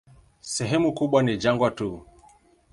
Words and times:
Sehemu 0.41 0.93
kubwa 0.93 1.23
ni 1.23 1.37
jangwa 1.37 1.71
tu. 1.71 2.01